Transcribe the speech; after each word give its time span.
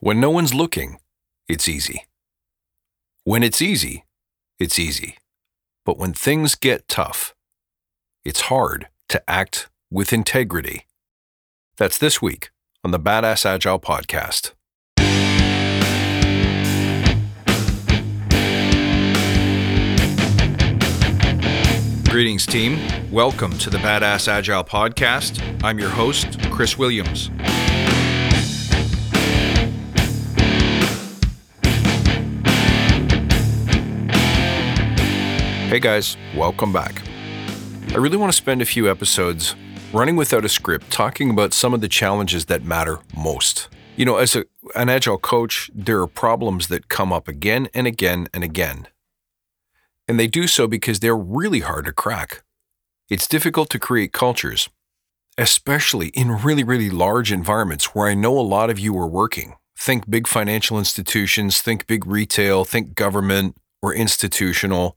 When 0.00 0.20
no 0.20 0.30
one's 0.30 0.54
looking, 0.54 0.98
it's 1.48 1.68
easy. 1.68 2.06
When 3.24 3.42
it's 3.42 3.60
easy, 3.60 4.04
it's 4.56 4.78
easy. 4.78 5.16
But 5.84 5.98
when 5.98 6.12
things 6.12 6.54
get 6.54 6.86
tough, 6.86 7.34
it's 8.24 8.42
hard 8.42 8.86
to 9.08 9.20
act 9.28 9.68
with 9.90 10.12
integrity. 10.12 10.86
That's 11.78 11.98
this 11.98 12.22
week 12.22 12.50
on 12.84 12.92
the 12.92 13.00
Badass 13.00 13.44
Agile 13.44 13.80
podcast. 13.80 14.52
Greetings, 22.08 22.46
team. 22.46 22.78
Welcome 23.10 23.58
to 23.58 23.68
the 23.68 23.78
Badass 23.78 24.28
Agile 24.28 24.62
podcast. 24.62 25.42
I'm 25.64 25.80
your 25.80 25.90
host, 25.90 26.40
Chris 26.52 26.78
Williams. 26.78 27.30
Hey 35.68 35.80
guys, 35.80 36.16
welcome 36.34 36.72
back. 36.72 37.02
I 37.90 37.96
really 37.96 38.16
want 38.16 38.32
to 38.32 38.36
spend 38.36 38.62
a 38.62 38.64
few 38.64 38.90
episodes 38.90 39.54
running 39.92 40.16
without 40.16 40.46
a 40.46 40.48
script 40.48 40.90
talking 40.90 41.28
about 41.28 41.52
some 41.52 41.74
of 41.74 41.82
the 41.82 41.88
challenges 41.88 42.46
that 42.46 42.64
matter 42.64 43.00
most. 43.14 43.68
You 43.94 44.06
know, 44.06 44.16
as 44.16 44.34
a, 44.34 44.46
an 44.74 44.88
agile 44.88 45.18
coach, 45.18 45.70
there 45.74 46.00
are 46.00 46.06
problems 46.06 46.68
that 46.68 46.88
come 46.88 47.12
up 47.12 47.28
again 47.28 47.68
and 47.74 47.86
again 47.86 48.28
and 48.32 48.42
again. 48.42 48.88
And 50.08 50.18
they 50.18 50.26
do 50.26 50.46
so 50.46 50.66
because 50.66 51.00
they're 51.00 51.14
really 51.14 51.60
hard 51.60 51.84
to 51.84 51.92
crack. 51.92 52.42
It's 53.10 53.28
difficult 53.28 53.68
to 53.68 53.78
create 53.78 54.14
cultures, 54.14 54.70
especially 55.36 56.08
in 56.14 56.42
really, 56.42 56.64
really 56.64 56.88
large 56.88 57.30
environments 57.30 57.94
where 57.94 58.08
I 58.08 58.14
know 58.14 58.38
a 58.38 58.40
lot 58.40 58.70
of 58.70 58.78
you 58.78 58.96
are 58.96 59.06
working. 59.06 59.56
Think 59.76 60.08
big 60.08 60.26
financial 60.26 60.78
institutions, 60.78 61.60
think 61.60 61.86
big 61.86 62.06
retail, 62.06 62.64
think 62.64 62.94
government 62.94 63.54
or 63.82 63.92
institutional 63.92 64.96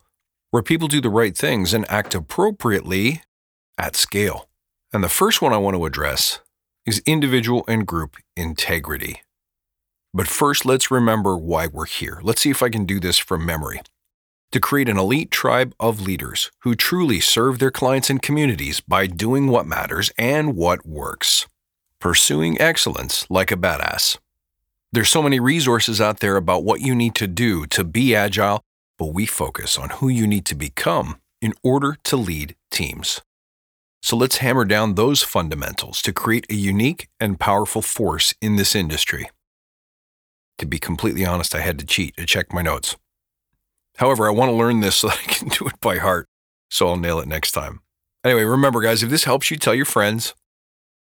where 0.52 0.62
people 0.62 0.90
do 0.90 1.02
the 1.02 1.10
right 1.10 1.36
things 1.36 1.74
and 1.74 1.90
act 1.90 2.14
appropriately 2.14 3.24
at 3.78 3.96
scale. 3.96 4.50
And 4.94 5.04
the 5.04 5.10
first 5.10 5.42
one 5.42 5.54
I 5.54 5.58
want 5.58 5.78
to 5.78 5.86
address 5.86 6.42
is 6.86 7.02
individual 7.06 7.64
and 7.70 7.88
group 7.88 8.18
integrity. 8.36 9.22
But 10.14 10.28
first, 10.28 10.66
let's 10.66 10.92
remember 10.92 11.38
why 11.38 11.68
we're 11.68 11.86
here. 11.86 12.20
Let's 12.22 12.42
see 12.42 12.50
if 12.50 12.62
I 12.62 12.70
can 12.70 12.86
do 12.86 13.00
this 13.00 13.18
from 13.18 13.46
memory. 13.46 13.82
To 14.52 14.60
create 14.60 14.90
an 14.90 14.98
elite 14.98 15.32
tribe 15.32 15.74
of 15.80 16.02
leaders 16.02 16.52
who 16.60 16.76
truly 16.76 17.22
serve 17.22 17.60
their 17.60 17.72
clients 17.72 18.10
and 18.10 18.22
communities 18.22 18.82
by 18.82 19.08
doing 19.08 19.48
what 19.48 19.66
matters 19.66 20.12
and 20.18 20.58
what 20.58 20.86
works. 20.86 21.48
Pursuing 22.00 22.60
excellence 22.60 23.26
like 23.30 23.54
a 23.54 23.56
badass. 23.56 24.18
There's 24.92 25.10
so 25.10 25.24
many 25.24 25.40
resources 25.40 26.02
out 26.02 26.20
there 26.20 26.36
about 26.36 26.66
what 26.66 26.82
you 26.82 26.94
need 26.94 27.16
to 27.16 27.28
do 27.28 27.66
to 27.68 27.86
be 27.86 28.14
agile 28.14 28.62
but 29.02 29.16
we 29.16 29.26
focus 29.26 29.80
on 29.80 29.90
who 29.90 30.10
you 30.10 30.28
need 30.28 30.46
to 30.46 30.54
become 30.54 31.16
in 31.42 31.56
order 31.64 31.98
to 32.04 32.16
lead 32.16 32.56
teams. 32.70 33.20
So 34.04 34.16
let's 34.16 34.38
hammer 34.38 34.64
down 34.64 34.94
those 34.94 35.24
fundamentals 35.24 36.04
to 36.04 36.14
create 36.14 36.46
a 36.52 36.54
unique 36.54 37.08
and 37.20 37.40
powerful 37.40 37.82
force 37.82 38.36
in 38.44 38.58
this 38.58 38.76
industry. 38.76 39.32
To 40.60 40.68
be 40.68 40.78
completely 40.78 41.26
honest, 41.26 41.56
I 41.56 41.62
had 41.62 41.80
to 41.80 41.86
cheat 41.88 42.16
to 42.18 42.28
check 42.28 42.54
my 42.54 42.62
notes. 42.62 42.96
However, 43.98 44.28
I 44.28 44.32
want 44.34 44.52
to 44.52 44.56
learn 44.56 44.82
this 44.82 44.98
so 44.98 45.08
that 45.08 45.18
I 45.18 45.32
can 45.32 45.48
do 45.48 45.66
it 45.66 45.82
by 45.82 45.98
heart, 45.98 46.28
so 46.70 46.88
I'll 46.88 46.96
nail 46.96 47.20
it 47.20 47.28
next 47.28 47.54
time. 47.54 47.80
Anyway, 48.24 48.44
remember, 48.44 48.82
guys, 48.82 49.02
if 49.02 49.10
this 49.10 49.24
helps 49.24 49.50
you, 49.50 49.58
tell 49.58 49.74
your 49.74 49.86
friends. 49.86 50.36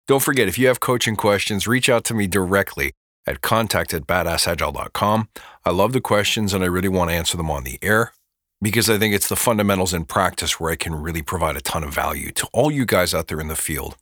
Don't 0.08 0.20
forget, 0.20 0.48
if 0.48 0.58
you 0.58 0.67
have 0.67 0.81
coaching 0.81 1.14
questions, 1.14 1.69
reach 1.69 1.89
out 1.89 2.03
to 2.06 2.14
me 2.14 2.27
directly 2.27 2.91
at 3.27 3.41
contact 3.41 3.94
at 3.94 4.06
badassagile.com. 4.06 5.28
I 5.64 5.70
love 5.70 5.92
the 5.92 6.00
questions 6.00 6.53
and 6.53 6.62
I 6.62 6.67
really 6.67 6.89
want 6.89 7.11
to 7.11 7.17
answer 7.17 7.36
them 7.36 7.50
on 7.50 7.64
the 7.64 7.78
air 7.83 8.12
because 8.61 8.89
I 8.89 8.98
think 8.98 9.14
it's 9.14 9.28
the 9.28 9.36
fundamentals 9.36 9.94
in 9.94 10.05
practice 10.05 10.58
where 10.58 10.70
I 10.70 10.77
can 10.77 10.94
really 10.94 11.22
provide 11.22 11.56
a 11.56 11.61
ton 11.61 11.84
of 11.84 11.95
value 11.95 12.33
to 12.33 12.48
all 12.52 12.70
you 12.70 12.86
guys 12.86 13.14
out 13.14 13.29
there 13.29 13.40
in 13.40 13.48
the 13.48 13.57
field. 13.57 13.96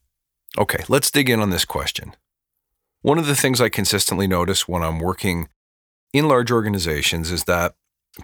Okay, 0.58 0.84
let's 0.88 1.10
dig 1.10 1.30
in 1.30 1.40
on 1.40 1.50
this 1.50 1.64
question. 1.64 2.14
One 3.00 3.18
of 3.18 3.26
the 3.26 3.34
things 3.34 3.60
I 3.60 3.68
consistently 3.68 4.26
notice 4.26 4.68
when 4.68 4.82
I'm 4.82 4.98
working 4.98 5.48
in 6.12 6.28
large 6.28 6.52
organizations 6.52 7.30
is 7.30 7.44
that 7.44 7.74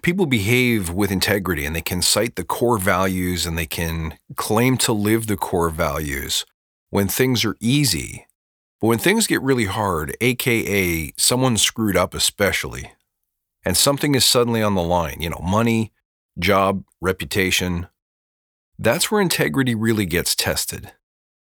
people 0.03 0.25
behave 0.25 0.89
with 0.91 1.11
integrity 1.11 1.65
and 1.65 1.75
they 1.75 1.81
can 1.81 2.01
cite 2.01 2.35
the 2.35 2.43
core 2.43 2.77
values 2.77 3.45
and 3.45 3.57
they 3.57 3.65
can 3.65 4.17
claim 4.35 4.77
to 4.77 4.93
live 4.93 5.27
the 5.27 5.35
core 5.35 5.69
values 5.69 6.45
when 6.91 7.07
things 7.07 7.43
are 7.43 7.57
easy 7.59 8.25
but 8.81 8.87
when 8.87 8.97
things 8.99 9.27
get 9.27 9.41
really 9.41 9.65
hard, 9.65 10.15
AKA 10.21 11.13
someone 11.17 11.57
screwed 11.57 11.97
up, 11.97 12.13
especially, 12.13 12.91
and 13.65 13.75
something 13.75 14.15
is 14.15 14.25
suddenly 14.25 14.61
on 14.61 14.75
the 14.75 14.83
line, 14.83 15.21
you 15.21 15.29
know, 15.29 15.41
money, 15.43 15.91
job, 16.37 16.83
reputation, 17.01 17.87
that's 18.77 19.11
where 19.11 19.21
integrity 19.21 19.75
really 19.75 20.05
gets 20.05 20.35
tested. 20.35 20.91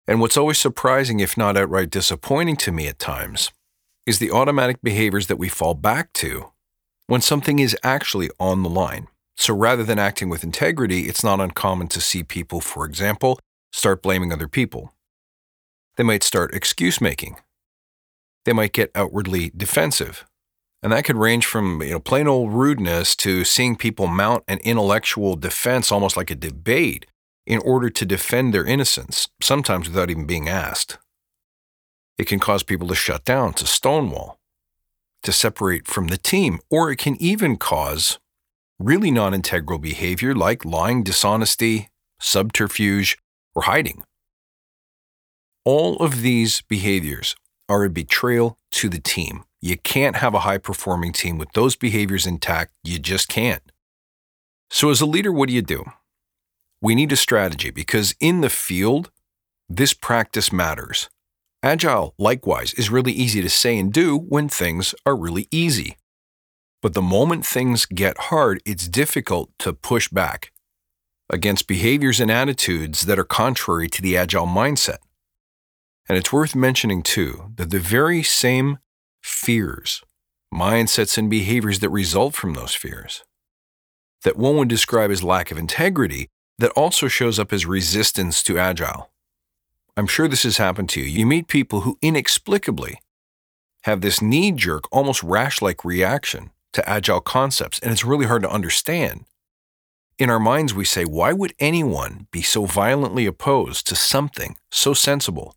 And 0.05 0.19
what's 0.19 0.35
always 0.35 0.59
surprising, 0.59 1.21
if 1.21 1.37
not 1.37 1.55
outright 1.55 1.89
disappointing 1.89 2.57
to 2.57 2.73
me 2.73 2.87
at 2.87 2.99
times, 2.99 3.51
is 4.05 4.19
the 4.19 4.31
automatic 4.31 4.81
behaviors 4.83 5.27
that 5.27 5.37
we 5.37 5.47
fall 5.47 5.73
back 5.75 6.11
to 6.13 6.51
when 7.07 7.21
something 7.21 7.59
is 7.59 7.77
actually 7.83 8.29
on 8.39 8.63
the 8.63 8.69
line. 8.69 9.07
So 9.35 9.53
rather 9.53 9.83
than 9.83 9.97
acting 9.97 10.27
with 10.27 10.43
integrity, 10.43 11.01
it's 11.01 11.23
not 11.23 11.39
uncommon 11.39 11.87
to 11.89 12.01
see 12.01 12.23
people, 12.23 12.59
for 12.59 12.85
example, 12.85 13.39
start 13.71 14.01
blaming 14.01 14.33
other 14.33 14.49
people. 14.49 14.93
They 15.95 16.03
might 16.03 16.23
start 16.23 16.53
excuse 16.53 16.99
making. 16.99 17.37
They 18.45 18.53
might 18.53 18.73
get 18.73 18.91
outwardly 18.95 19.51
defensive. 19.55 20.25
And 20.81 20.91
that 20.91 21.05
could 21.05 21.15
range 21.15 21.45
from 21.45 21.81
you 21.81 21.91
know, 21.91 21.99
plain 21.99 22.27
old 22.27 22.51
rudeness 22.51 23.15
to 23.17 23.45
seeing 23.45 23.77
people 23.77 24.07
mount 24.07 24.43
an 24.47 24.59
intellectual 24.59 25.35
defense 25.37 25.91
almost 25.91 26.17
like 26.17 26.29
a 26.29 26.35
debate 26.35 27.05
in 27.45 27.59
order 27.59 27.89
to 27.89 28.05
defend 28.05 28.53
their 28.53 28.65
innocence, 28.65 29.29
sometimes 29.41 29.87
without 29.87 30.09
even 30.09 30.25
being 30.25 30.49
asked. 30.49 30.97
It 32.17 32.27
can 32.27 32.39
cause 32.39 32.63
people 32.63 32.87
to 32.89 32.95
shut 32.95 33.23
down, 33.23 33.53
to 33.53 33.65
stonewall, 33.65 34.39
to 35.23 35.31
separate 35.31 35.87
from 35.87 36.07
the 36.07 36.17
team, 36.17 36.59
or 36.69 36.91
it 36.91 36.97
can 36.97 37.21
even 37.21 37.57
cause 37.57 38.19
really 38.77 39.11
non 39.11 39.33
integral 39.33 39.79
behavior 39.79 40.35
like 40.35 40.65
lying, 40.65 41.03
dishonesty, 41.03 41.89
subterfuge, 42.19 43.17
or 43.55 43.63
hiding. 43.63 44.03
All 45.65 45.95
of 45.97 46.21
these 46.21 46.61
behaviors 46.61 47.37
are 47.69 47.85
a 47.85 47.89
betrayal 47.89 48.57
to 48.73 48.89
the 48.89 48.99
team. 48.99 49.45
You 49.61 49.77
can't 49.77 50.17
have 50.17 50.33
a 50.33 50.41
high 50.41 50.57
performing 50.57 51.13
team 51.13 51.37
with 51.37 51.53
those 51.53 51.77
behaviors 51.77 52.27
intact. 52.27 52.73
You 52.83 52.99
just 52.99 53.29
can't. 53.29 53.71
So, 54.69 54.89
as 54.89 54.99
a 54.99 55.05
leader, 55.05 55.31
what 55.31 55.47
do 55.47 55.55
you 55.55 55.61
do? 55.61 55.85
We 56.81 56.95
need 56.95 57.13
a 57.13 57.15
strategy 57.15 57.69
because 57.69 58.13
in 58.19 58.41
the 58.41 58.49
field, 58.49 59.09
this 59.69 59.93
practice 59.93 60.51
matters. 60.51 61.09
Agile, 61.63 62.13
likewise, 62.17 62.73
is 62.73 62.89
really 62.89 63.13
easy 63.13 63.41
to 63.41 63.49
say 63.49 63.79
and 63.79 63.93
do 63.93 64.17
when 64.17 64.49
things 64.49 64.93
are 65.05 65.15
really 65.15 65.47
easy. 65.49 65.95
But 66.81 66.93
the 66.93 67.01
moment 67.01 67.45
things 67.45 67.85
get 67.85 68.17
hard, 68.17 68.61
it's 68.65 68.89
difficult 68.89 69.49
to 69.59 69.71
push 69.71 70.09
back 70.09 70.51
against 71.29 71.69
behaviors 71.69 72.19
and 72.19 72.29
attitudes 72.29 73.03
that 73.03 73.17
are 73.17 73.23
contrary 73.23 73.87
to 73.87 74.01
the 74.01 74.17
agile 74.17 74.45
mindset. 74.45 74.97
And 76.07 76.17
it's 76.17 76.33
worth 76.33 76.55
mentioning, 76.55 77.01
too, 77.01 77.51
that 77.55 77.69
the 77.69 77.79
very 77.79 78.23
same 78.23 78.79
fears, 79.21 80.03
mindsets, 80.53 81.17
and 81.17 81.29
behaviors 81.29 81.79
that 81.79 81.89
result 81.89 82.35
from 82.35 82.53
those 82.53 82.75
fears, 82.75 83.23
that 84.23 84.37
one 84.37 84.57
would 84.57 84.67
describe 84.67 85.11
as 85.11 85.23
lack 85.23 85.51
of 85.51 85.57
integrity, 85.57 86.29
that 86.57 86.71
also 86.71 87.07
shows 87.07 87.39
up 87.39 87.51
as 87.53 87.65
resistance 87.65 88.43
to 88.43 88.59
agile. 88.59 89.11
I'm 89.95 90.07
sure 90.07 90.27
this 90.27 90.43
has 90.43 90.57
happened 90.57 90.89
to 90.89 91.01
you. 91.01 91.05
You 91.05 91.25
meet 91.25 91.47
people 91.47 91.81
who 91.81 91.97
inexplicably 92.01 92.99
have 93.83 94.01
this 94.01 94.21
knee 94.21 94.51
jerk, 94.51 94.83
almost 94.91 95.23
rash 95.23 95.61
like 95.61 95.85
reaction 95.85 96.51
to 96.73 96.87
agile 96.89 97.21
concepts, 97.21 97.79
and 97.79 97.91
it's 97.91 98.05
really 98.05 98.25
hard 98.25 98.41
to 98.43 98.49
understand. 98.49 99.25
In 100.17 100.29
our 100.29 100.39
minds, 100.39 100.73
we 100.73 100.85
say, 100.85 101.05
why 101.05 101.33
would 101.33 101.53
anyone 101.59 102.27
be 102.31 102.41
so 102.41 102.65
violently 102.65 103.25
opposed 103.25 103.87
to 103.87 103.95
something 103.95 104.55
so 104.71 104.93
sensible 104.93 105.55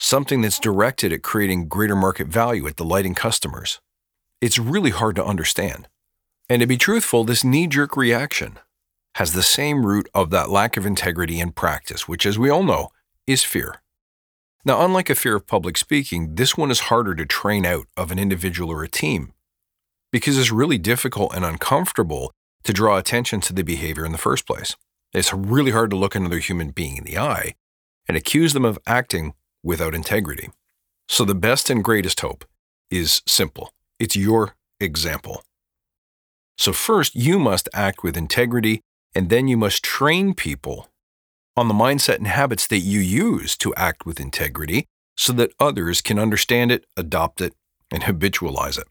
something 0.00 0.40
that's 0.40 0.58
directed 0.58 1.12
at 1.12 1.22
creating 1.22 1.68
greater 1.68 1.94
market 1.94 2.26
value 2.26 2.66
at 2.66 2.76
the 2.76 2.84
delighting 2.84 3.14
customers. 3.14 3.80
It's 4.40 4.58
really 4.58 4.90
hard 4.90 5.16
to 5.16 5.24
understand. 5.24 5.86
And 6.48 6.60
to 6.60 6.66
be 6.66 6.78
truthful, 6.78 7.24
this 7.24 7.44
knee 7.44 7.66
jerk 7.66 7.96
reaction 7.96 8.58
has 9.16 9.32
the 9.32 9.42
same 9.42 9.84
root 9.84 10.08
of 10.14 10.30
that 10.30 10.50
lack 10.50 10.76
of 10.76 10.86
integrity 10.86 11.38
in 11.38 11.52
practice, 11.52 12.08
which, 12.08 12.24
as 12.24 12.38
we 12.38 12.48
all 12.48 12.62
know, 12.62 12.88
is 13.26 13.44
fear. 13.44 13.82
Now, 14.64 14.84
unlike 14.84 15.10
a 15.10 15.14
fear 15.14 15.36
of 15.36 15.46
public 15.46 15.76
speaking, 15.76 16.34
this 16.34 16.56
one 16.56 16.70
is 16.70 16.80
harder 16.80 17.14
to 17.14 17.26
train 17.26 17.66
out 17.66 17.86
of 17.96 18.10
an 18.10 18.18
individual 18.18 18.70
or 18.70 18.82
a 18.82 18.88
team 18.88 19.32
because 20.12 20.38
it's 20.38 20.50
really 20.50 20.78
difficult 20.78 21.34
and 21.34 21.44
uncomfortable 21.44 22.32
to 22.64 22.72
draw 22.72 22.98
attention 22.98 23.40
to 23.40 23.52
the 23.52 23.62
behavior 23.62 24.04
in 24.04 24.12
the 24.12 24.18
first 24.18 24.46
place. 24.46 24.76
It's 25.12 25.32
really 25.32 25.70
hard 25.70 25.90
to 25.90 25.96
look 25.96 26.14
another 26.14 26.38
human 26.38 26.70
being 26.70 26.96
in 26.96 27.04
the 27.04 27.18
eye 27.18 27.54
and 28.06 28.16
accuse 28.16 28.52
them 28.52 28.64
of 28.64 28.78
acting 28.86 29.34
without 29.62 29.94
integrity. 29.94 30.50
So 31.08 31.24
the 31.24 31.34
best 31.34 31.70
and 31.70 31.82
greatest 31.82 32.20
hope 32.20 32.44
is 32.90 33.22
simple 33.26 33.72
it's 33.98 34.16
your 34.16 34.54
example. 34.80 35.42
So, 36.56 36.72
first, 36.72 37.14
you 37.14 37.38
must 37.38 37.68
act 37.72 38.02
with 38.02 38.16
integrity, 38.16 38.82
and 39.14 39.30
then 39.30 39.48
you 39.48 39.56
must 39.56 39.82
train 39.82 40.34
people 40.34 40.88
on 41.56 41.68
the 41.68 41.74
mindset 41.74 42.16
and 42.16 42.26
habits 42.26 42.66
that 42.66 42.78
you 42.78 43.00
use 43.00 43.56
to 43.58 43.74
act 43.76 44.06
with 44.06 44.20
integrity 44.20 44.86
so 45.16 45.32
that 45.34 45.52
others 45.58 46.00
can 46.00 46.18
understand 46.18 46.70
it, 46.70 46.84
adopt 46.96 47.40
it, 47.40 47.54
and 47.90 48.02
habitualize 48.02 48.78
it. 48.78 48.86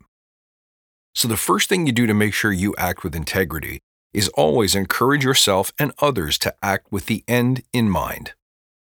So, 1.13 1.27
the 1.27 1.38
first 1.38 1.69
thing 1.69 1.86
you 1.86 1.92
do 1.92 2.07
to 2.07 2.13
make 2.13 2.33
sure 2.33 2.51
you 2.51 2.74
act 2.77 3.04
with 3.04 3.16
integrity 3.16 3.80
is 4.13 4.30
always 4.30 4.75
encourage 4.75 5.24
yourself 5.24 5.71
and 5.80 5.92
others 6.00 6.38
to 6.39 6.54
act 6.63 6.92
with 6.92 7.06
the 7.06 7.24
end 7.27 7.63
in 7.71 7.89
mind. 7.89 8.33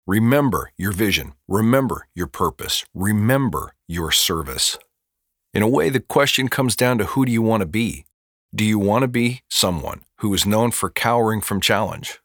Remember 0.06 0.70
your 0.76 0.92
vision, 0.92 1.32
remember 1.48 2.08
your 2.14 2.26
purpose, 2.26 2.84
remember 2.92 3.74
your 3.88 4.10
service. 4.10 4.76
In 5.54 5.62
a 5.62 5.68
way, 5.68 5.88
the 5.88 5.98
question 5.98 6.48
comes 6.48 6.76
down 6.76 6.98
to 6.98 7.04
who 7.04 7.24
do 7.24 7.32
you 7.32 7.40
want 7.40 7.62
to 7.62 7.66
be? 7.66 8.04
Do 8.54 8.64
you 8.66 8.78
want 8.78 9.00
to 9.00 9.08
be 9.08 9.44
someone 9.48 10.02
who 10.18 10.34
is 10.34 10.44
known 10.44 10.72
for 10.72 10.90
cowering 10.90 11.40
from 11.40 11.58
challenge? 11.58 12.20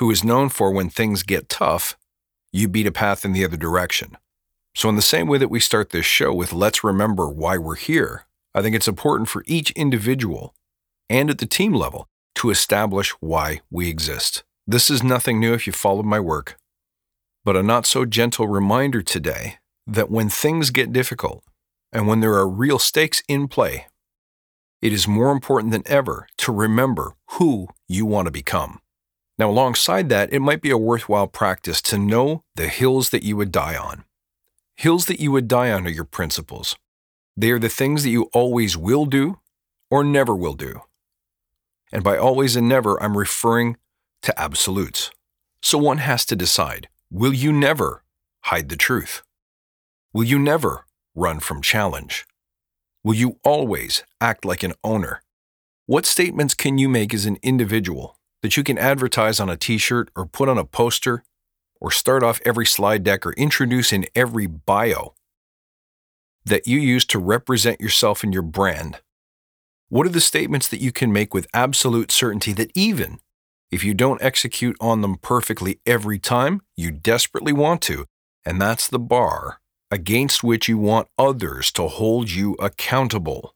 Who 0.00 0.10
is 0.10 0.24
known 0.24 0.48
for 0.48 0.72
when 0.72 0.90
things 0.90 1.22
get 1.22 1.48
tough, 1.48 1.96
you 2.52 2.66
beat 2.66 2.88
a 2.88 2.92
path 2.92 3.24
in 3.24 3.32
the 3.32 3.44
other 3.44 3.56
direction? 3.56 4.16
So, 4.74 4.88
in 4.88 4.96
the 4.96 5.02
same 5.02 5.28
way 5.28 5.38
that 5.38 5.50
we 5.50 5.60
start 5.60 5.90
this 5.90 6.04
show 6.04 6.34
with 6.34 6.52
let's 6.52 6.82
remember 6.82 7.28
why 7.28 7.58
we're 7.58 7.76
here, 7.76 8.26
I 8.56 8.62
think 8.62 8.74
it's 8.74 8.88
important 8.88 9.28
for 9.28 9.44
each 9.46 9.70
individual 9.72 10.52
and 11.08 11.30
at 11.30 11.38
the 11.38 11.46
team 11.46 11.74
level 11.74 12.08
to 12.36 12.50
establish 12.50 13.10
why 13.20 13.60
we 13.70 13.88
exist. 13.88 14.42
This 14.66 14.90
is 14.90 15.04
nothing 15.04 15.38
new 15.38 15.54
if 15.54 15.64
you 15.66 15.72
followed 15.72 16.04
my 16.04 16.18
work, 16.18 16.58
but 17.48 17.56
a 17.56 17.62
not 17.62 17.86
so 17.86 18.04
gentle 18.04 18.46
reminder 18.46 19.00
today 19.00 19.56
that 19.86 20.10
when 20.10 20.28
things 20.28 20.68
get 20.68 20.92
difficult 20.92 21.42
and 21.90 22.06
when 22.06 22.20
there 22.20 22.34
are 22.34 22.46
real 22.46 22.78
stakes 22.78 23.22
in 23.26 23.48
play, 23.48 23.86
it 24.82 24.92
is 24.92 25.08
more 25.08 25.32
important 25.32 25.72
than 25.72 25.82
ever 25.86 26.26
to 26.36 26.52
remember 26.52 27.14
who 27.30 27.66
you 27.88 28.04
want 28.04 28.26
to 28.26 28.30
become. 28.30 28.80
Now, 29.38 29.48
alongside 29.48 30.10
that, 30.10 30.30
it 30.30 30.40
might 30.40 30.60
be 30.60 30.68
a 30.68 30.76
worthwhile 30.76 31.26
practice 31.26 31.80
to 31.84 31.96
know 31.96 32.44
the 32.54 32.68
hills 32.68 33.08
that 33.08 33.22
you 33.22 33.34
would 33.38 33.50
die 33.50 33.78
on. 33.78 34.04
Hills 34.76 35.06
that 35.06 35.18
you 35.18 35.32
would 35.32 35.48
die 35.48 35.72
on 35.72 35.86
are 35.86 35.90
your 35.90 36.04
principles. 36.04 36.76
They 37.34 37.50
are 37.50 37.58
the 37.58 37.70
things 37.70 38.02
that 38.02 38.10
you 38.10 38.24
always 38.34 38.76
will 38.76 39.06
do 39.06 39.38
or 39.90 40.04
never 40.04 40.36
will 40.36 40.52
do. 40.52 40.82
And 41.90 42.04
by 42.04 42.18
always 42.18 42.56
and 42.56 42.68
never, 42.68 43.02
I'm 43.02 43.16
referring 43.16 43.78
to 44.20 44.38
absolutes. 44.38 45.10
So 45.62 45.78
one 45.78 45.96
has 45.96 46.26
to 46.26 46.36
decide 46.36 46.88
will 47.10 47.32
you 47.32 47.52
never 47.52 48.02
hide 48.42 48.68
the 48.68 48.76
truth? 48.76 49.22
Will 50.12 50.24
you 50.24 50.38
never 50.38 50.84
run 51.14 51.40
from 51.40 51.62
challenge? 51.62 52.26
Will 53.04 53.14
you 53.14 53.38
always 53.44 54.04
act 54.20 54.44
like 54.44 54.62
an 54.62 54.74
owner? 54.84 55.22
What 55.86 56.06
statements 56.06 56.54
can 56.54 56.78
you 56.78 56.88
make 56.88 57.14
as 57.14 57.26
an 57.26 57.38
individual 57.42 58.18
that 58.42 58.56
you 58.56 58.62
can 58.62 58.78
advertise 58.78 59.40
on 59.40 59.48
a 59.48 59.56
t 59.56 59.78
shirt 59.78 60.10
or 60.14 60.26
put 60.26 60.48
on 60.48 60.58
a 60.58 60.64
poster 60.64 61.24
or 61.80 61.90
start 61.90 62.22
off 62.22 62.40
every 62.44 62.66
slide 62.66 63.04
deck 63.04 63.24
or 63.24 63.32
introduce 63.32 63.92
in 63.92 64.06
every 64.14 64.46
bio 64.46 65.14
that 66.44 66.66
you 66.66 66.78
use 66.78 67.04
to 67.06 67.18
represent 67.18 67.80
yourself 67.80 68.22
and 68.22 68.32
your 68.32 68.42
brand 68.42 69.00
what 69.90 70.06
are 70.06 70.10
the 70.10 70.20
statements 70.20 70.68
that 70.68 70.82
you 70.82 70.92
can 70.92 71.10
make 71.12 71.32
with 71.32 71.48
absolute 71.54 72.12
certainty 72.12 72.52
that 72.52 72.70
even 72.74 73.18
if 73.70 73.84
you 73.84 73.94
don't 73.94 74.22
execute 74.22 74.76
on 74.80 75.02
them 75.02 75.16
perfectly 75.16 75.80
every 75.84 76.18
time, 76.18 76.62
you 76.76 76.90
desperately 76.90 77.52
want 77.52 77.82
to? 77.82 78.06
And 78.44 78.60
that's 78.60 78.88
the 78.88 78.98
bar 78.98 79.60
against 79.90 80.44
which 80.44 80.68
you 80.68 80.78
want 80.78 81.08
others 81.18 81.72
to 81.72 81.88
hold 81.88 82.30
you 82.30 82.54
accountable. 82.54 83.54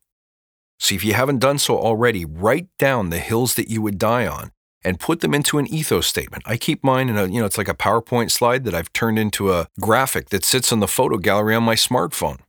See, 0.78 0.94
if 0.94 1.04
you 1.04 1.14
haven't 1.14 1.38
done 1.38 1.58
so 1.58 1.78
already, 1.78 2.24
write 2.24 2.66
down 2.78 3.10
the 3.10 3.18
hills 3.18 3.54
that 3.54 3.70
you 3.70 3.80
would 3.82 3.98
die 3.98 4.26
on 4.26 4.50
and 4.84 4.98
put 4.98 5.20
them 5.20 5.32
into 5.32 5.58
an 5.58 5.72
ethos 5.72 6.06
statement. 6.06 6.42
I 6.46 6.56
keep 6.56 6.82
mine 6.82 7.08
in 7.08 7.16
a, 7.16 7.26
you 7.26 7.40
know, 7.40 7.46
it's 7.46 7.58
like 7.58 7.68
a 7.68 7.74
PowerPoint 7.74 8.30
slide 8.30 8.64
that 8.64 8.74
I've 8.74 8.92
turned 8.92 9.18
into 9.18 9.52
a 9.52 9.68
graphic 9.80 10.30
that 10.30 10.44
sits 10.44 10.72
in 10.72 10.80
the 10.80 10.88
photo 10.88 11.18
gallery 11.18 11.54
on 11.54 11.62
my 11.62 11.74
smartphone. 11.76 12.40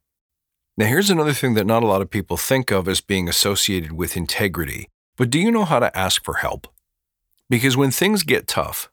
Now, 0.76 0.88
here's 0.88 1.12
another 1.12 1.34
thing 1.34 1.54
that 1.54 1.68
not 1.68 1.84
a 1.84 1.88
lot 1.88 2.02
of 2.02 2.10
people 2.10 2.36
think 2.36 2.72
of 2.72 2.88
as 2.88 3.02
being 3.02 3.30
associated 3.30 3.92
with 3.92 4.18
integrity. 4.18 4.90
But 5.16 5.30
do 5.30 5.40
you 5.40 5.52
know 5.52 5.66
how 5.66 5.78
to 5.80 5.96
ask 5.96 6.24
for 6.24 6.36
help? 6.36 6.68
Because 7.50 7.78
when 7.78 7.92
things 7.92 8.24
get 8.24 8.48
tough, 8.48 8.90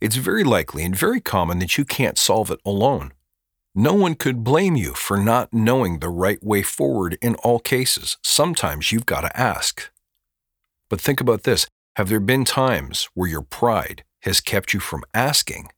it's 0.00 0.16
very 0.16 0.44
likely 0.44 0.84
and 0.84 0.94
very 0.94 1.20
common 1.20 1.58
that 1.58 1.76
you 1.76 1.84
can't 1.84 2.18
solve 2.18 2.50
it 2.50 2.60
alone. 2.64 3.12
No 3.74 3.94
one 3.94 4.14
could 4.14 4.44
blame 4.44 4.76
you 4.76 4.94
for 4.94 5.16
not 5.16 5.52
knowing 5.52 5.98
the 5.98 6.08
right 6.08 6.42
way 6.42 6.62
forward 6.62 7.18
in 7.20 7.34
all 7.36 7.58
cases. 7.58 8.16
Sometimes 8.22 8.92
you've 8.92 9.06
got 9.06 9.22
to 9.22 9.40
ask. 9.40 9.90
But 10.88 11.00
think 11.00 11.20
about 11.20 11.42
this 11.42 11.66
have 11.96 12.08
there 12.08 12.20
been 12.20 12.44
times 12.44 13.08
where 13.14 13.28
your 13.28 13.42
pride 13.42 14.04
has 14.22 14.40
kept 14.40 14.72
you 14.72 14.80
from 14.80 15.04
asking? 15.12 15.68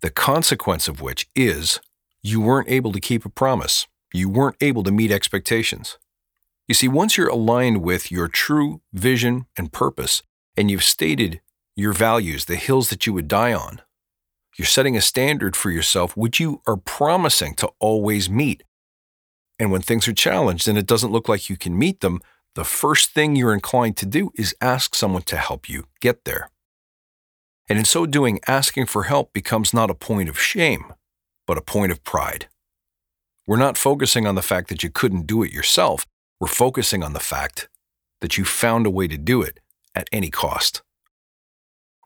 The 0.00 0.10
consequence 0.10 0.86
of 0.86 1.00
which 1.00 1.28
is 1.34 1.80
you 2.22 2.40
weren't 2.40 2.68
able 2.68 2.92
to 2.92 3.00
keep 3.00 3.24
a 3.24 3.28
promise 3.28 3.86
you 4.12 4.28
weren't 4.28 4.56
able 4.60 4.82
to 4.84 4.92
meet 4.92 5.10
expectations. 5.10 5.98
You 6.66 6.74
see, 6.74 6.88
once 6.88 7.16
you're 7.16 7.28
aligned 7.28 7.82
with 7.82 8.12
your 8.12 8.28
true 8.28 8.80
vision 8.92 9.46
and 9.56 9.72
purpose, 9.72 10.22
and 10.58 10.72
you've 10.72 10.82
stated 10.82 11.40
your 11.76 11.92
values, 11.92 12.46
the 12.46 12.56
hills 12.56 12.90
that 12.90 13.06
you 13.06 13.12
would 13.12 13.28
die 13.28 13.54
on, 13.54 13.80
you're 14.56 14.66
setting 14.66 14.96
a 14.96 15.00
standard 15.00 15.54
for 15.54 15.70
yourself 15.70 16.16
which 16.16 16.40
you 16.40 16.60
are 16.66 16.76
promising 16.76 17.54
to 17.54 17.70
always 17.78 18.28
meet. 18.28 18.64
And 19.60 19.70
when 19.70 19.82
things 19.82 20.08
are 20.08 20.12
challenged 20.12 20.66
and 20.66 20.76
it 20.76 20.86
doesn't 20.86 21.12
look 21.12 21.28
like 21.28 21.48
you 21.48 21.56
can 21.56 21.78
meet 21.78 22.00
them, 22.00 22.20
the 22.56 22.64
first 22.64 23.10
thing 23.10 23.36
you're 23.36 23.54
inclined 23.54 23.96
to 23.98 24.06
do 24.06 24.32
is 24.34 24.56
ask 24.60 24.96
someone 24.96 25.22
to 25.22 25.36
help 25.36 25.68
you 25.68 25.84
get 26.00 26.24
there. 26.24 26.50
And 27.68 27.78
in 27.78 27.84
so 27.84 28.04
doing, 28.04 28.40
asking 28.48 28.86
for 28.86 29.04
help 29.04 29.32
becomes 29.32 29.72
not 29.72 29.90
a 29.90 29.94
point 29.94 30.28
of 30.28 30.40
shame, 30.40 30.92
but 31.46 31.58
a 31.58 31.62
point 31.62 31.92
of 31.92 32.02
pride. 32.02 32.48
We're 33.46 33.58
not 33.58 33.78
focusing 33.78 34.26
on 34.26 34.34
the 34.34 34.42
fact 34.42 34.70
that 34.70 34.82
you 34.82 34.90
couldn't 34.90 35.28
do 35.28 35.44
it 35.44 35.52
yourself. 35.52 36.04
We're 36.40 36.48
focusing 36.48 37.04
on 37.04 37.12
the 37.12 37.20
fact 37.20 37.68
that 38.20 38.36
you 38.36 38.44
found 38.44 38.86
a 38.86 38.90
way 38.90 39.06
to 39.06 39.16
do 39.16 39.40
it 39.40 39.60
at 39.98 40.08
any 40.12 40.30
cost. 40.30 40.80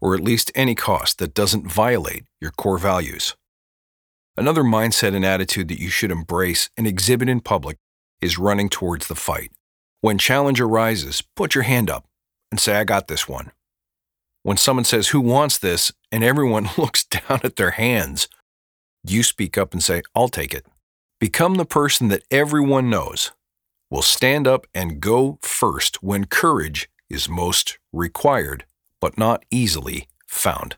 Or 0.00 0.14
at 0.14 0.22
least 0.22 0.50
any 0.54 0.74
cost 0.74 1.18
that 1.18 1.34
doesn't 1.34 1.70
violate 1.70 2.24
your 2.40 2.50
core 2.50 2.78
values. 2.78 3.36
Another 4.36 4.62
mindset 4.62 5.14
and 5.14 5.24
attitude 5.24 5.68
that 5.68 5.78
you 5.78 5.90
should 5.90 6.10
embrace 6.10 6.70
and 6.76 6.86
exhibit 6.86 7.28
in 7.28 7.40
public 7.40 7.76
is 8.22 8.38
running 8.38 8.70
towards 8.70 9.06
the 9.06 9.14
fight. 9.14 9.52
When 10.00 10.16
challenge 10.16 10.60
arises, 10.60 11.22
put 11.36 11.54
your 11.54 11.64
hand 11.64 11.90
up 11.90 12.06
and 12.50 12.58
say, 12.58 12.76
I 12.76 12.84
got 12.84 13.08
this 13.08 13.28
one. 13.28 13.52
When 14.42 14.56
someone 14.56 14.84
says, 14.84 15.08
Who 15.08 15.20
wants 15.20 15.58
this? 15.58 15.92
and 16.10 16.24
everyone 16.24 16.68
looks 16.78 17.04
down 17.04 17.40
at 17.44 17.56
their 17.56 17.72
hands, 17.72 18.28
you 19.04 19.22
speak 19.22 19.58
up 19.58 19.72
and 19.72 19.82
say, 19.82 20.02
I'll 20.14 20.28
take 20.28 20.54
it. 20.54 20.66
Become 21.20 21.54
the 21.54 21.64
person 21.64 22.08
that 22.08 22.24
everyone 22.30 22.90
knows 22.90 23.32
will 23.90 24.02
stand 24.02 24.48
up 24.48 24.66
and 24.74 25.00
go 25.00 25.38
first 25.42 26.02
when 26.02 26.24
courage 26.24 26.88
is 27.12 27.28
most 27.28 27.78
required, 27.92 28.64
but 29.00 29.18
not 29.18 29.44
easily 29.50 30.08
found. 30.26 30.76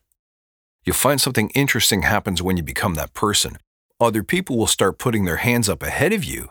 You'll 0.85 0.97
find 0.97 1.21
something 1.21 1.51
interesting 1.51 2.03
happens 2.03 2.43
when 2.43 2.57
you 2.57 2.63
become 2.63 2.95
that 2.95 3.15
person. 3.15 3.57
Other 4.01 4.23
people 4.23 4.59
will 4.59 4.67
start 4.67 4.99
putting 4.99 5.25
their 5.25 5.37
hands 5.37 5.69
up 5.69 5.83
ahead 5.83 6.13
of 6.13 6.25
you 6.25 6.51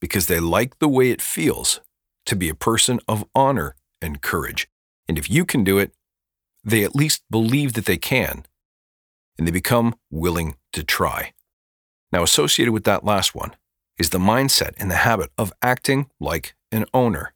because 0.00 0.26
they 0.26 0.40
like 0.40 0.78
the 0.80 0.88
way 0.88 1.10
it 1.10 1.22
feels 1.22 1.80
to 2.26 2.36
be 2.36 2.48
a 2.48 2.54
person 2.54 3.00
of 3.08 3.24
honor 3.34 3.74
and 4.02 4.20
courage. 4.20 4.68
And 5.08 5.18
if 5.18 5.30
you 5.30 5.44
can 5.44 5.64
do 5.64 5.78
it, 5.78 5.92
they 6.62 6.84
at 6.84 6.96
least 6.96 7.22
believe 7.30 7.74
that 7.74 7.84
they 7.84 7.98
can, 7.98 8.44
and 9.38 9.46
they 9.46 9.52
become 9.52 9.94
willing 10.10 10.56
to 10.72 10.82
try. 10.82 11.32
Now, 12.10 12.22
associated 12.22 12.72
with 12.72 12.84
that 12.84 13.04
last 13.04 13.34
one 13.34 13.54
is 13.98 14.10
the 14.10 14.18
mindset 14.18 14.72
and 14.78 14.90
the 14.90 14.96
habit 14.96 15.30
of 15.38 15.52
acting 15.62 16.10
like 16.18 16.54
an 16.72 16.86
owner. 16.92 17.34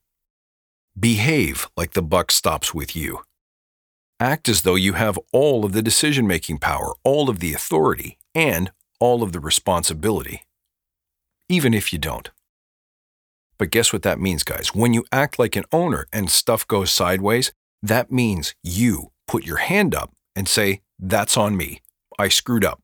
Behave 0.99 1.69
like 1.77 1.93
the 1.93 2.03
buck 2.03 2.33
stops 2.33 2.75
with 2.75 2.97
you. 2.97 3.21
Act 4.19 4.49
as 4.49 4.63
though 4.63 4.75
you 4.75 4.95
have 4.95 5.19
all 5.33 5.65
of 5.65 5.73
the 5.73 5.83
decision 5.83 6.27
making 6.27 6.59
power, 6.59 6.95
all 7.05 7.31
of 7.31 7.39
the 7.39 7.53
authority, 7.53 8.19
and 8.35 8.73
all 8.99 9.23
of 9.23 9.33
the 9.33 9.39
responsibility, 9.39 10.43
even 11.49 11.73
if 11.73 11.93
you 11.93 12.01
don't. 12.01 12.31
But 13.59 13.71
guess 13.71 13.93
what 13.93 14.03
that 14.03 14.19
means, 14.19 14.43
guys? 14.43 14.75
When 14.75 14.93
you 14.93 15.05
act 15.13 15.39
like 15.39 15.55
an 15.55 15.65
owner 15.71 16.07
and 16.13 16.31
stuff 16.31 16.67
goes 16.67 16.91
sideways, 16.91 17.53
that 17.81 18.11
means 18.11 18.55
you 18.65 19.13
put 19.29 19.45
your 19.45 19.59
hand 19.59 19.95
up 19.95 20.13
and 20.35 20.49
say, 20.49 20.81
That's 20.99 21.37
on 21.37 21.57
me. 21.57 21.81
I 22.19 22.29
screwed 22.29 22.65
up. 22.65 22.83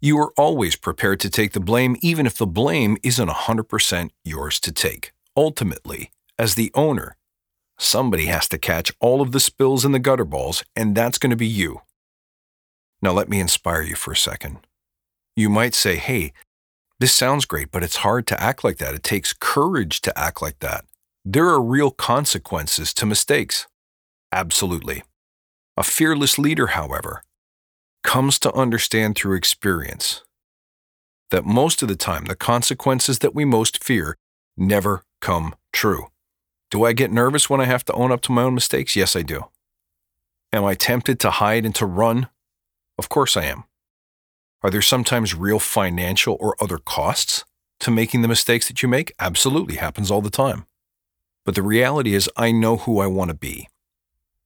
You 0.00 0.16
are 0.18 0.32
always 0.38 0.76
prepared 0.76 1.20
to 1.20 1.30
take 1.30 1.52
the 1.52 1.60
blame, 1.60 1.96
even 2.00 2.24
if 2.24 2.38
the 2.38 2.46
blame 2.46 2.96
isn't 3.02 3.28
100% 3.28 4.10
yours 4.24 4.60
to 4.60 4.72
take. 4.72 5.12
Ultimately, 5.36 6.10
as 6.38 6.54
the 6.54 6.70
owner, 6.74 7.16
somebody 7.78 8.26
has 8.26 8.48
to 8.48 8.58
catch 8.58 8.92
all 9.00 9.20
of 9.20 9.32
the 9.32 9.40
spills 9.40 9.84
in 9.84 9.92
the 9.92 9.98
gutter 9.98 10.24
balls, 10.24 10.64
and 10.76 10.94
that's 10.94 11.18
going 11.18 11.30
to 11.30 11.36
be 11.36 11.46
you. 11.46 11.80
Now, 13.00 13.12
let 13.12 13.28
me 13.28 13.40
inspire 13.40 13.82
you 13.82 13.94
for 13.94 14.12
a 14.12 14.16
second. 14.16 14.58
You 15.36 15.48
might 15.48 15.74
say, 15.74 15.96
hey, 15.96 16.32
This 17.00 17.14
sounds 17.14 17.46
great, 17.46 17.70
but 17.70 17.84
it's 17.84 17.96
hard 17.98 18.26
to 18.26 18.42
act 18.42 18.64
like 18.64 18.78
that. 18.78 18.94
It 18.94 19.04
takes 19.04 19.32
courage 19.32 20.00
to 20.00 20.18
act 20.18 20.42
like 20.42 20.58
that. 20.58 20.84
There 21.24 21.46
are 21.48 21.62
real 21.62 21.92
consequences 21.92 22.92
to 22.94 23.06
mistakes. 23.06 23.68
Absolutely. 24.32 25.04
A 25.76 25.84
fearless 25.84 26.38
leader, 26.38 26.68
however, 26.68 27.22
comes 28.02 28.40
to 28.40 28.52
understand 28.52 29.14
through 29.14 29.36
experience 29.36 30.24
that 31.30 31.44
most 31.44 31.82
of 31.82 31.88
the 31.88 31.96
time 31.96 32.24
the 32.24 32.34
consequences 32.34 33.20
that 33.20 33.34
we 33.34 33.44
most 33.44 33.84
fear 33.84 34.16
never 34.56 35.02
come 35.20 35.54
true. 35.72 36.08
Do 36.70 36.84
I 36.84 36.92
get 36.92 37.10
nervous 37.10 37.48
when 37.48 37.60
I 37.60 37.64
have 37.64 37.84
to 37.86 37.92
own 37.94 38.12
up 38.12 38.20
to 38.22 38.32
my 38.32 38.42
own 38.42 38.54
mistakes? 38.54 38.94
Yes, 38.94 39.16
I 39.16 39.22
do. 39.22 39.44
Am 40.52 40.64
I 40.64 40.74
tempted 40.74 41.18
to 41.20 41.30
hide 41.30 41.64
and 41.64 41.74
to 41.76 41.86
run? 41.86 42.28
Of 42.98 43.08
course 43.08 43.36
I 43.36 43.44
am. 43.44 43.64
Are 44.62 44.70
there 44.70 44.82
sometimes 44.82 45.34
real 45.34 45.58
financial 45.58 46.36
or 46.40 46.56
other 46.60 46.78
costs 46.78 47.44
to 47.80 47.90
making 47.90 48.22
the 48.22 48.28
mistakes 48.28 48.68
that 48.68 48.82
you 48.82 48.88
make? 48.88 49.14
Absolutely, 49.18 49.76
happens 49.76 50.10
all 50.10 50.20
the 50.20 50.30
time. 50.30 50.66
But 51.44 51.54
the 51.54 51.62
reality 51.62 52.14
is, 52.14 52.28
I 52.36 52.50
know 52.50 52.76
who 52.76 52.98
I 52.98 53.06
want 53.06 53.30
to 53.30 53.36
be. 53.36 53.68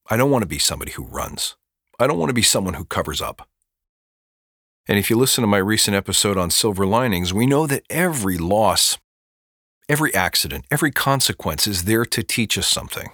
I 0.09 0.17
don't 0.17 0.31
want 0.31 0.43
to 0.43 0.49
be 0.49 0.59
somebody 0.59 0.93
who 0.93 1.05
runs. 1.05 1.57
I 1.99 2.07
don't 2.07 2.19
want 2.19 2.31
to 2.31 2.35
be 2.35 2.43
someone 2.43 2.75
who 2.75 2.85
covers 2.85 3.21
up. 3.21 3.49
And 4.87 4.99
if 4.99 5.09
you 5.09 5.17
listen 5.17 5.43
to 5.43 5.49
my 5.49 5.59
recent 5.59 5.97
episode 5.97 6.37
on 6.37 6.51
silver 6.51 6.85
linings, 6.85 7.33
we 7.33 7.47
know 7.47 7.67
that 7.67 7.85
every 7.89 8.37
loss, 8.37 8.99
every 9.93 10.15
accident, 10.15 10.65
every 10.71 10.91
consequence 10.91 11.67
is 11.67 11.85
there 11.85 12.07
to 12.07 12.23
teach 12.23 12.57
us 12.57 12.67
something. 12.67 13.11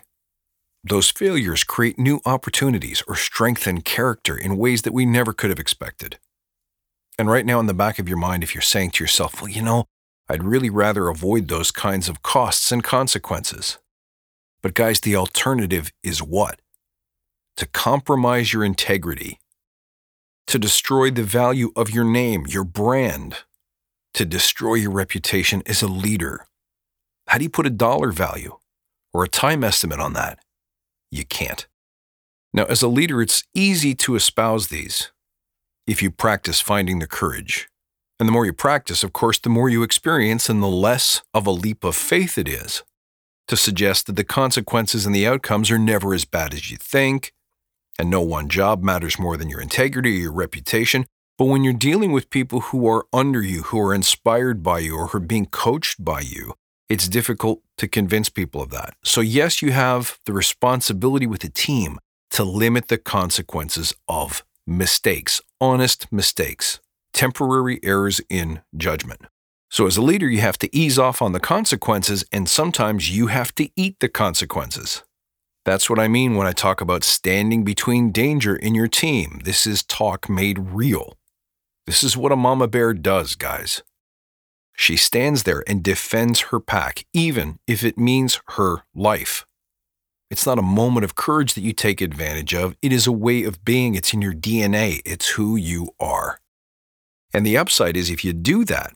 Those 0.84 1.10
failures 1.10 1.64
create 1.64 1.98
new 1.98 2.20
opportunities 2.24 3.02
or 3.08 3.16
strengthen 3.16 3.80
character 3.80 4.36
in 4.38 4.56
ways 4.56 4.82
that 4.82 4.94
we 4.94 5.04
never 5.04 5.32
could 5.32 5.50
have 5.50 5.58
expected. 5.58 6.20
And 7.18 7.28
right 7.28 7.44
now, 7.44 7.58
in 7.58 7.66
the 7.66 7.74
back 7.74 7.98
of 7.98 8.08
your 8.08 8.16
mind, 8.16 8.44
if 8.44 8.54
you're 8.54 8.62
saying 8.62 8.92
to 8.92 9.02
yourself, 9.02 9.42
well, 9.42 9.50
you 9.50 9.60
know, 9.60 9.86
I'd 10.28 10.44
really 10.44 10.70
rather 10.70 11.08
avoid 11.08 11.48
those 11.48 11.72
kinds 11.72 12.08
of 12.08 12.22
costs 12.22 12.70
and 12.70 12.84
consequences. 12.84 13.78
But, 14.62 14.74
guys, 14.74 15.00
the 15.00 15.16
alternative 15.16 15.90
is 16.04 16.22
what? 16.22 16.60
To 17.56 17.66
compromise 17.66 18.52
your 18.52 18.64
integrity, 18.64 19.40
to 20.46 20.60
destroy 20.60 21.10
the 21.10 21.24
value 21.24 21.72
of 21.74 21.90
your 21.90 22.04
name, 22.04 22.46
your 22.46 22.64
brand, 22.64 23.38
to 24.14 24.24
destroy 24.24 24.74
your 24.74 24.92
reputation 24.92 25.62
as 25.66 25.82
a 25.82 25.88
leader. 25.88 26.47
How 27.28 27.36
do 27.36 27.44
you 27.44 27.50
put 27.50 27.66
a 27.66 27.70
dollar 27.70 28.10
value 28.10 28.56
or 29.12 29.22
a 29.22 29.28
time 29.28 29.62
estimate 29.62 30.00
on 30.00 30.14
that? 30.14 30.38
You 31.10 31.26
can't. 31.26 31.66
Now, 32.54 32.64
as 32.64 32.80
a 32.80 32.88
leader, 32.88 33.20
it's 33.20 33.44
easy 33.54 33.94
to 33.96 34.14
espouse 34.14 34.68
these 34.68 35.12
if 35.86 36.02
you 36.02 36.10
practice 36.10 36.62
finding 36.62 37.00
the 37.00 37.06
courage. 37.06 37.68
And 38.18 38.26
the 38.26 38.32
more 38.32 38.46
you 38.46 38.54
practice, 38.54 39.04
of 39.04 39.12
course, 39.12 39.38
the 39.38 39.50
more 39.50 39.68
you 39.68 39.82
experience, 39.82 40.48
and 40.48 40.62
the 40.62 40.68
less 40.68 41.20
of 41.34 41.46
a 41.46 41.50
leap 41.50 41.84
of 41.84 41.94
faith 41.94 42.38
it 42.38 42.48
is 42.48 42.82
to 43.46 43.58
suggest 43.58 44.06
that 44.06 44.16
the 44.16 44.24
consequences 44.24 45.04
and 45.04 45.14
the 45.14 45.26
outcomes 45.26 45.70
are 45.70 45.78
never 45.78 46.14
as 46.14 46.24
bad 46.24 46.54
as 46.54 46.70
you 46.70 46.78
think, 46.78 47.34
and 47.98 48.08
no 48.08 48.22
one 48.22 48.48
job 48.48 48.82
matters 48.82 49.18
more 49.18 49.36
than 49.36 49.50
your 49.50 49.60
integrity 49.60 50.16
or 50.16 50.22
your 50.22 50.32
reputation. 50.32 51.04
But 51.36 51.44
when 51.44 51.62
you're 51.62 51.74
dealing 51.74 52.12
with 52.12 52.30
people 52.30 52.60
who 52.60 52.88
are 52.88 53.06
under 53.12 53.42
you, 53.42 53.64
who 53.64 53.78
are 53.80 53.94
inspired 53.94 54.62
by 54.62 54.78
you, 54.78 54.96
or 54.96 55.08
who 55.08 55.18
are 55.18 55.20
being 55.20 55.46
coached 55.46 56.02
by 56.02 56.20
you, 56.20 56.54
it's 56.88 57.08
difficult 57.08 57.62
to 57.76 57.88
convince 57.88 58.28
people 58.28 58.62
of 58.62 58.70
that. 58.70 58.94
So, 59.04 59.20
yes, 59.20 59.62
you 59.62 59.72
have 59.72 60.18
the 60.24 60.32
responsibility 60.32 61.26
with 61.26 61.44
a 61.44 61.48
team 61.48 61.98
to 62.30 62.44
limit 62.44 62.88
the 62.88 62.98
consequences 62.98 63.94
of 64.08 64.44
mistakes, 64.66 65.40
honest 65.60 66.10
mistakes, 66.12 66.80
temporary 67.12 67.80
errors 67.82 68.20
in 68.28 68.62
judgment. 68.76 69.22
So, 69.70 69.86
as 69.86 69.96
a 69.96 70.02
leader, 70.02 70.28
you 70.28 70.40
have 70.40 70.58
to 70.58 70.76
ease 70.76 70.98
off 70.98 71.20
on 71.20 71.32
the 71.32 71.40
consequences, 71.40 72.24
and 72.32 72.48
sometimes 72.48 73.14
you 73.14 73.26
have 73.26 73.54
to 73.56 73.68
eat 73.76 74.00
the 74.00 74.08
consequences. 74.08 75.02
That's 75.66 75.90
what 75.90 75.98
I 75.98 76.08
mean 76.08 76.34
when 76.34 76.46
I 76.46 76.52
talk 76.52 76.80
about 76.80 77.04
standing 77.04 77.64
between 77.64 78.10
danger 78.10 78.56
in 78.56 78.74
your 78.74 78.88
team. 78.88 79.42
This 79.44 79.66
is 79.66 79.82
talk 79.82 80.28
made 80.30 80.58
real. 80.58 81.18
This 81.84 82.02
is 82.02 82.16
what 82.16 82.32
a 82.32 82.36
mama 82.36 82.68
bear 82.68 82.94
does, 82.94 83.34
guys. 83.34 83.82
She 84.80 84.96
stands 84.96 85.42
there 85.42 85.64
and 85.66 85.82
defends 85.82 86.40
her 86.40 86.60
pack, 86.60 87.04
even 87.12 87.58
if 87.66 87.82
it 87.82 87.98
means 87.98 88.40
her 88.50 88.84
life. 88.94 89.44
It's 90.30 90.46
not 90.46 90.58
a 90.58 90.62
moment 90.62 91.02
of 91.02 91.16
courage 91.16 91.54
that 91.54 91.62
you 91.62 91.72
take 91.72 92.00
advantage 92.00 92.54
of. 92.54 92.76
It 92.80 92.92
is 92.92 93.04
a 93.04 93.12
way 93.12 93.42
of 93.42 93.64
being. 93.64 93.96
It's 93.96 94.14
in 94.14 94.22
your 94.22 94.34
DNA. 94.34 95.00
It's 95.04 95.30
who 95.30 95.56
you 95.56 95.90
are. 95.98 96.38
And 97.34 97.44
the 97.44 97.56
upside 97.56 97.96
is 97.96 98.08
if 98.08 98.24
you 98.24 98.32
do 98.32 98.64
that, 98.66 98.92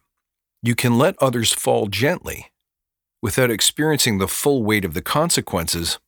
you 0.63 0.77
can 0.77 0.99
let 0.99 1.21
others 1.21 1.53
fall 1.53 1.89
gently 1.89 2.53
without 3.21 3.51
experiencing 3.51 4.19
the 4.19 4.29
full 4.29 4.63
weight 4.63 4.85
of 4.85 4.95
the 4.95 5.03
consequences 5.03 5.99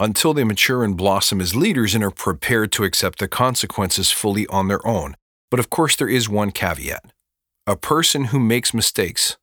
until 0.00 0.32
they 0.32 0.42
mature 0.42 0.82
and 0.82 0.96
blossom 0.96 1.38
as 1.38 1.54
leaders 1.54 1.94
and 1.94 2.02
are 2.02 2.10
prepared 2.10 2.72
to 2.72 2.84
accept 2.84 3.18
the 3.18 3.28
consequences 3.28 4.10
fully 4.10 4.46
on 4.46 4.68
their 4.68 4.84
own. 4.86 5.16
But 5.50 5.60
of 5.60 5.68
course, 5.68 5.96
there 5.96 6.08
is 6.08 6.30
one 6.30 6.50
caveat. 6.50 7.12
A 7.68 7.76
person 7.76 8.24
who 8.24 8.40
makes 8.40 8.72
mistakes 8.72 9.36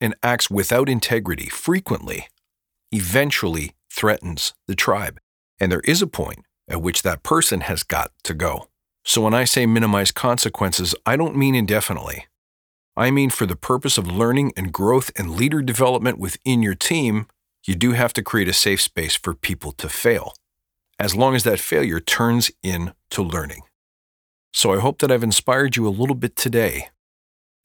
and 0.00 0.14
acts 0.22 0.48
without 0.48 0.88
integrity 0.88 1.48
frequently 1.48 2.28
eventually 2.92 3.72
threatens 3.90 4.54
the 4.68 4.76
tribe. 4.76 5.18
And 5.58 5.72
there 5.72 5.80
is 5.80 6.00
a 6.00 6.06
point 6.06 6.44
at 6.68 6.80
which 6.80 7.02
that 7.02 7.24
person 7.24 7.62
has 7.62 7.82
got 7.82 8.12
to 8.22 8.32
go. 8.32 8.68
So 9.04 9.22
when 9.22 9.34
I 9.34 9.42
say 9.42 9.66
minimize 9.66 10.12
consequences, 10.12 10.94
I 11.04 11.16
don't 11.16 11.34
mean 11.34 11.56
indefinitely. 11.56 12.28
I 12.96 13.10
mean 13.10 13.28
for 13.28 13.44
the 13.44 13.56
purpose 13.56 13.98
of 13.98 14.06
learning 14.06 14.52
and 14.56 14.72
growth 14.72 15.10
and 15.16 15.32
leader 15.32 15.60
development 15.60 16.20
within 16.20 16.62
your 16.62 16.76
team, 16.76 17.26
you 17.66 17.74
do 17.74 17.90
have 17.90 18.12
to 18.12 18.22
create 18.22 18.48
a 18.48 18.52
safe 18.52 18.80
space 18.80 19.16
for 19.16 19.34
people 19.34 19.72
to 19.72 19.88
fail, 19.88 20.34
as 21.00 21.16
long 21.16 21.34
as 21.34 21.42
that 21.42 21.58
failure 21.58 21.98
turns 21.98 22.52
into 22.62 23.20
learning. 23.20 23.62
So 24.52 24.72
I 24.72 24.78
hope 24.78 25.00
that 25.00 25.10
I've 25.10 25.24
inspired 25.24 25.74
you 25.74 25.88
a 25.88 25.98
little 25.98 26.14
bit 26.14 26.36
today 26.36 26.90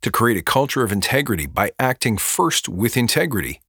to 0.01 0.11
create 0.11 0.37
a 0.37 0.43
culture 0.43 0.83
of 0.83 0.91
integrity 0.91 1.45
by 1.45 1.71
acting 1.77 2.17
first 2.17 2.69
with 2.69 2.95
integrity 2.95 3.59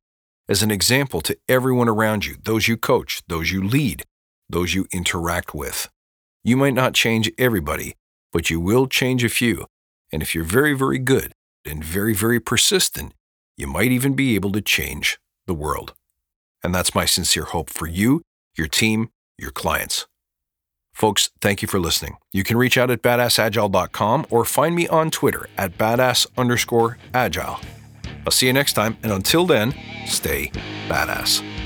as 0.49 0.63
an 0.63 0.71
example 0.71 1.21
to 1.21 1.37
everyone 1.49 1.89
around 1.89 2.27
you, 2.27 2.37
those 2.43 2.69
you 2.69 2.77
coach, 2.77 3.23
those 3.29 3.51
you 3.51 3.63
lead, 3.63 4.05
those 4.49 4.75
you 4.75 4.87
interact 4.93 5.55
with. 5.55 5.89
You 6.43 6.57
might 6.57 6.75
not 6.75 6.95
change 6.95 7.31
everybody, 7.39 7.95
but 8.33 8.51
you 8.51 8.61
will 8.61 8.87
change 8.87 9.25
a 9.25 9.29
few. 9.29 9.67
And 10.13 10.23
if 10.23 10.35
you're 10.35 10.45
very, 10.45 10.73
very 10.75 10.99
good 10.99 11.33
and 11.65 11.85
very, 11.85 12.15
very 12.15 12.41
persistent, 12.41 13.13
you 13.57 13.67
might 13.67 13.93
even 13.93 14.15
be 14.15 14.35
able 14.35 14.53
to 14.53 14.61
change 14.61 15.19
the 15.47 15.55
world. 15.55 15.95
And 16.63 16.75
that's 16.75 16.95
my 16.95 17.05
sincere 17.05 17.45
hope 17.45 17.71
for 17.71 17.87
you, 17.87 18.23
your 18.57 18.69
team, 18.69 19.11
your 19.39 19.51
clients. 19.51 20.07
Folks, 21.01 21.31
thank 21.41 21.63
you 21.63 21.67
for 21.67 21.81
listening. 21.81 22.19
You 22.31 22.45
can 22.45 22.59
reach 22.59 22.77
out 22.77 22.91
at 22.91 23.01
badassagile.com 23.01 24.27
or 24.29 24.45
find 24.45 24.77
me 24.77 24.87
on 24.89 25.11
Twitter 25.11 25.49
at 25.57 25.79
badass 25.79 26.27
underscore 26.37 26.99
agile. 27.15 27.59
I'll 28.27 28.33
see 28.33 28.49
you 28.49 28.53
next 28.53 28.75
time, 28.75 28.99
and 29.03 29.11
until 29.11 29.47
then, 29.47 29.75
stay 30.05 30.53
badass. 30.89 31.60